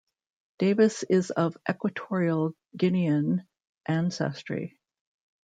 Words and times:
Davis 0.57 1.03
is 1.03 1.29
of 1.29 1.55
Equatorial 1.69 2.55
Guinean 2.75 3.45
ancestry. 3.85 4.79